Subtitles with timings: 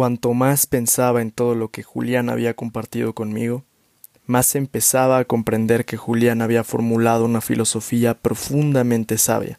[0.00, 3.64] cuanto más pensaba en todo lo que Julián había compartido conmigo,
[4.24, 9.58] más empezaba a comprender que Julián había formulado una filosofía profundamente sabia,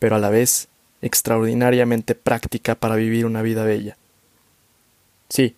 [0.00, 0.66] pero a la vez
[1.02, 3.96] extraordinariamente práctica para vivir una vida bella.
[5.28, 5.54] Sí,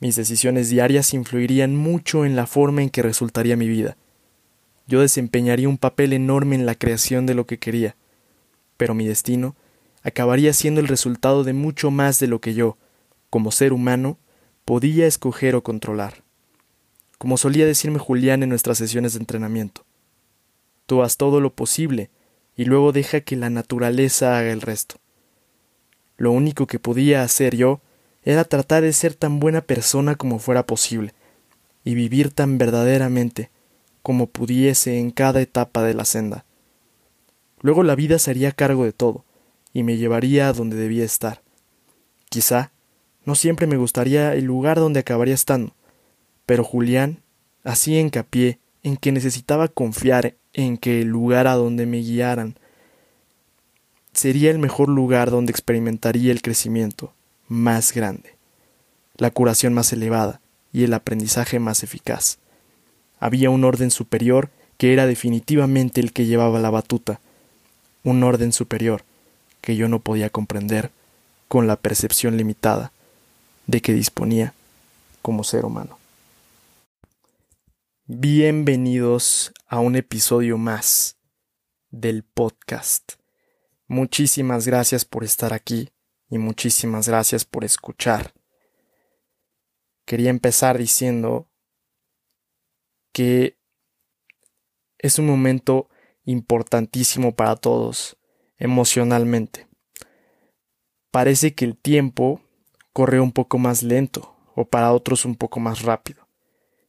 [0.00, 3.96] mis decisiones diarias influirían mucho en la forma en que resultaría mi vida.
[4.86, 7.96] Yo desempeñaría un papel enorme en la creación de lo que quería,
[8.76, 9.56] pero mi destino
[10.02, 12.76] acabaría siendo el resultado de mucho más de lo que yo,
[13.30, 14.18] como ser humano,
[14.64, 16.22] podía escoger o controlar.
[17.18, 19.84] Como solía decirme Julián en nuestras sesiones de entrenamiento.
[20.86, 22.10] Tú haz todo lo posible
[22.56, 24.96] y luego deja que la naturaleza haga el resto.
[26.16, 27.80] Lo único que podía hacer yo
[28.22, 31.14] era tratar de ser tan buena persona como fuera posible,
[31.84, 33.50] y vivir tan verdaderamente
[34.02, 36.44] como pudiese en cada etapa de la senda.
[37.60, 39.24] Luego la vida se haría cargo de todo,
[39.72, 41.42] y me llevaría a donde debía estar.
[42.28, 42.72] Quizá
[43.24, 45.74] no siempre me gustaría el lugar donde acabaría estando,
[46.46, 47.22] pero Julián
[47.64, 52.56] hacía hincapié en que necesitaba confiar en que el lugar a donde me guiaran
[54.12, 57.12] sería el mejor lugar donde experimentaría el crecimiento
[57.48, 58.34] más grande,
[59.16, 60.40] la curación más elevada
[60.72, 62.38] y el aprendizaje más eficaz.
[63.18, 67.20] Había un orden superior que era definitivamente el que llevaba la batuta,
[68.02, 69.04] un orden superior
[69.60, 70.90] que yo no podía comprender
[71.48, 72.92] con la percepción limitada
[73.70, 74.52] de que disponía
[75.22, 75.96] como ser humano.
[78.04, 81.20] Bienvenidos a un episodio más
[81.90, 83.12] del podcast.
[83.86, 85.90] Muchísimas gracias por estar aquí
[86.28, 88.34] y muchísimas gracias por escuchar.
[90.04, 91.48] Quería empezar diciendo
[93.12, 93.56] que
[94.98, 95.88] es un momento
[96.24, 98.16] importantísimo para todos
[98.56, 99.68] emocionalmente.
[101.12, 102.42] Parece que el tiempo
[103.00, 106.28] corre un poco más lento o para otros un poco más rápido.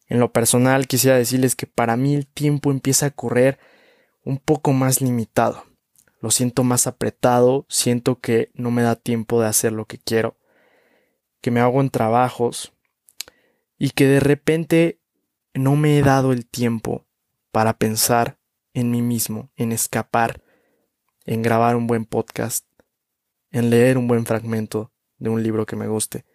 [0.08, 3.60] En lo personal quisiera decirles que para mí el tiempo empieza a correr
[4.26, 5.64] un poco más limitado.
[6.20, 10.36] Lo siento más apretado, siento que no me da tiempo de hacer lo que quiero,
[11.40, 12.74] que me hago en trabajos
[13.78, 15.00] y que de repente
[15.54, 17.06] no me he dado el tiempo
[17.54, 18.38] para pensar
[18.74, 20.44] en mí mismo, en escapar
[21.26, 22.66] en grabar un buen podcast,
[23.50, 24.91] en leer un buen fragmento
[25.22, 26.26] de un libro que me guste,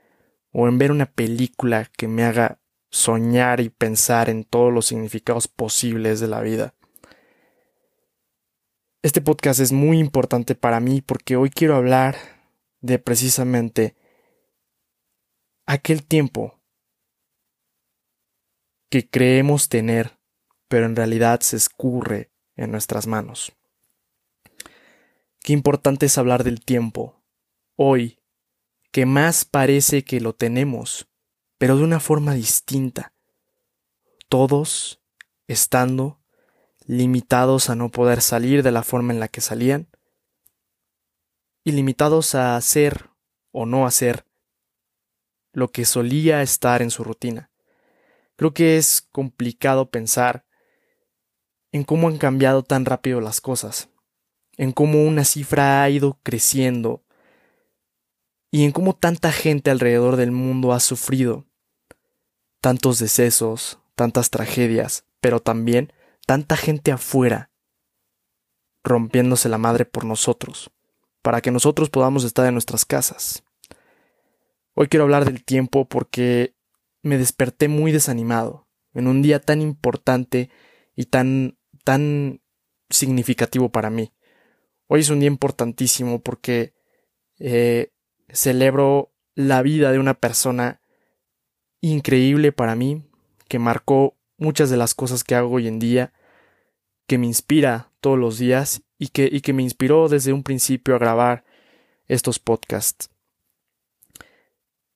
[0.52, 5.48] o en ver una película que me haga soñar y pensar en todos los significados
[5.48, 6.74] posibles de la vida.
[9.02, 12.16] Este podcast es muy importante para mí porque hoy quiero hablar
[12.80, 13.97] de precisamente
[15.66, 16.60] aquel tiempo
[18.88, 20.16] que creemos tener,
[20.68, 23.53] pero en realidad se escurre en nuestras manos.
[25.41, 27.22] Qué importante es hablar del tiempo,
[27.76, 28.16] hoy,
[28.96, 31.06] que más parece que lo tenemos,
[31.58, 33.12] pero de una forma distinta.
[34.30, 35.02] Todos
[35.48, 36.18] estando
[36.86, 39.86] limitados a no poder salir de la forma en la que salían,
[41.62, 43.10] y limitados a hacer
[43.52, 44.24] o no hacer
[45.52, 47.50] lo que solía estar en su rutina.
[48.36, 50.46] Creo que es complicado pensar
[51.70, 53.90] en cómo han cambiado tan rápido las cosas
[54.56, 57.02] en cómo una cifra ha ido creciendo
[58.56, 61.44] y en cómo tanta gente alrededor del mundo ha sufrido
[62.62, 65.92] tantos decesos, tantas tragedias, pero también
[66.26, 67.50] tanta gente afuera
[68.82, 70.70] rompiéndose la madre por nosotros,
[71.20, 73.44] para que nosotros podamos estar en nuestras casas.
[74.72, 76.56] Hoy quiero hablar del tiempo porque
[77.02, 80.48] me desperté muy desanimado en un día tan importante
[80.94, 82.40] y tan tan
[82.88, 84.14] significativo para mí.
[84.86, 86.72] Hoy es un día importantísimo porque
[87.38, 87.92] eh,
[88.32, 90.81] celebro la vida de una persona
[91.81, 93.04] increíble para mí,
[93.48, 96.12] que marcó muchas de las cosas que hago hoy en día,
[97.06, 100.95] que me inspira todos los días y que, y que me inspiró desde un principio
[100.95, 101.45] a grabar
[102.06, 103.10] estos podcasts.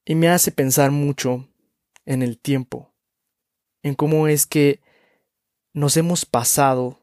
[0.04, 1.46] Y me hace pensar mucho
[2.06, 2.93] en el tiempo,
[3.82, 4.81] en cómo es que
[5.72, 6.99] nos hemos pasado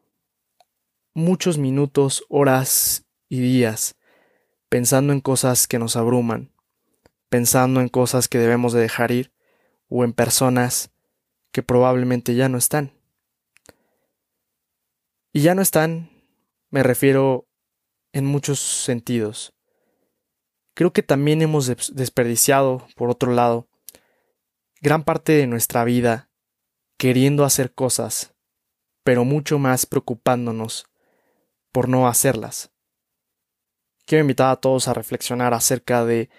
[1.14, 3.96] muchos minutos, horas y días
[4.70, 6.52] pensando en cosas que nos abruman,
[7.30, 9.32] pensando en cosas que debemos de dejar ir
[9.90, 10.92] o en personas
[11.52, 12.92] que probablemente ya no están.
[15.34, 16.10] Y ya no están,
[16.70, 17.48] me refiero
[18.12, 19.54] en muchos sentidos.
[20.74, 23.68] Creo que también hemos desperdiciado, por otro lado,
[24.82, 26.30] gran parte de nuestra vida
[26.98, 28.34] queriendo hacer cosas,
[29.04, 30.86] pero mucho más preocupándonos
[31.72, 32.72] por no hacerlas.
[34.08, 36.30] Quiero invitar a todos a reflexionar acerca de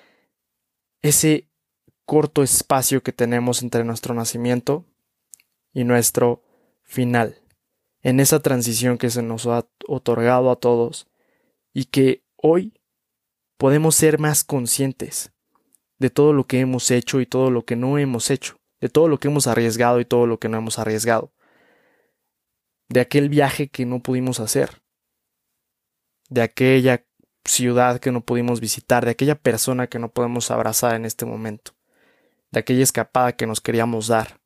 [1.03, 1.50] ese
[2.06, 4.87] corto espacio que tenemos entre nuestro nacimiento
[5.75, 6.43] y nuestro
[6.82, 7.43] final,
[8.00, 11.09] en esa transición que se nos ha otorgado a todos
[11.75, 12.73] y que hoy
[13.59, 15.31] podemos ser más conscientes
[15.99, 19.09] de todo lo que hemos hecho y todo lo que no hemos hecho, de todo
[19.09, 21.35] lo que hemos arriesgado y todo lo que no hemos arriesgado,
[22.88, 24.81] de aquel viaje que no pudimos hacer,
[26.31, 27.05] de aquella
[27.49, 31.73] ciudad que no pudimos visitar, de aquella persona que no podemos abrazar en este momento,
[32.50, 34.41] de aquella escapada que nos queríamos dar,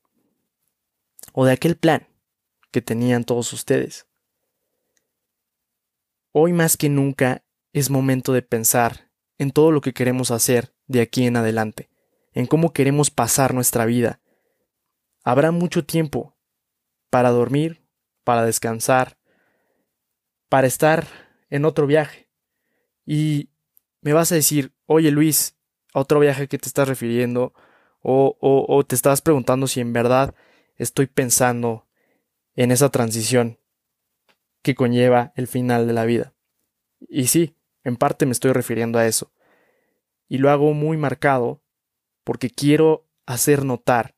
[1.32, 2.08] o de aquel plan
[2.70, 4.06] que tenían todos ustedes.
[6.32, 11.00] Hoy más que nunca es momento de pensar en todo lo que queremos hacer de
[11.00, 11.90] aquí en adelante,
[12.32, 14.20] en cómo queremos pasar nuestra vida.
[15.24, 16.36] Habrá mucho tiempo
[17.10, 17.86] para dormir,
[18.24, 19.18] para descansar,
[20.48, 21.06] para estar
[21.50, 22.21] en otro viaje.
[23.04, 23.50] Y
[24.00, 25.56] me vas a decir, oye Luis,
[25.94, 27.52] a otro viaje que te estás refiriendo,
[28.00, 30.34] o, o, o te estás preguntando si en verdad
[30.76, 31.86] estoy pensando
[32.54, 33.58] en esa transición
[34.62, 36.34] que conlleva el final de la vida.
[37.08, 39.32] Y sí, en parte me estoy refiriendo a eso.
[40.28, 41.62] Y lo hago muy marcado
[42.24, 44.16] porque quiero hacer notar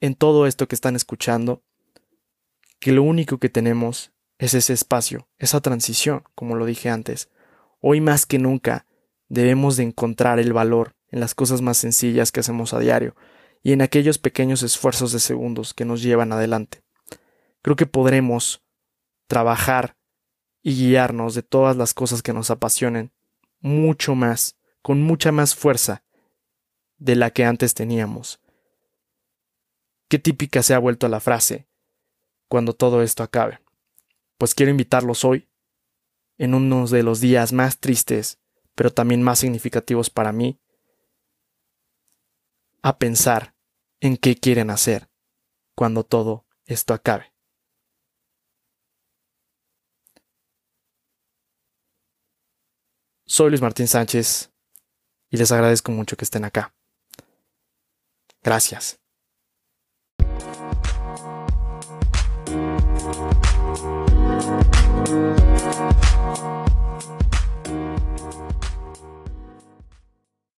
[0.00, 1.62] en todo esto que están escuchando
[2.78, 7.28] que lo único que tenemos es ese espacio, esa transición, como lo dije antes.
[7.80, 8.86] Hoy más que nunca
[9.28, 13.16] debemos de encontrar el valor en las cosas más sencillas que hacemos a diario
[13.62, 16.82] y en aquellos pequeños esfuerzos de segundos que nos llevan adelante.
[17.62, 18.62] Creo que podremos
[19.26, 19.96] trabajar
[20.62, 23.12] y guiarnos de todas las cosas que nos apasionen
[23.60, 26.04] mucho más, con mucha más fuerza
[26.98, 28.40] de la que antes teníamos.
[30.08, 31.66] Qué típica se ha vuelto la frase
[32.48, 33.60] cuando todo esto acabe.
[34.38, 35.49] Pues quiero invitarlos hoy,
[36.40, 38.38] en uno de los días más tristes,
[38.74, 40.58] pero también más significativos para mí,
[42.80, 43.54] a pensar
[44.00, 45.10] en qué quieren hacer
[45.74, 47.34] cuando todo esto acabe.
[53.26, 54.50] Soy Luis Martín Sánchez
[55.28, 56.74] y les agradezco mucho que estén acá.
[58.42, 58.98] Gracias.